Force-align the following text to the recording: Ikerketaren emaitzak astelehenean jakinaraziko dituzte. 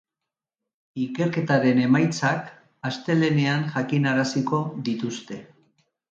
Ikerketaren 1.01 1.81
emaitzak 1.83 2.47
astelehenean 2.89 3.67
jakinaraziko 3.75 4.63
dituzte. 4.89 5.39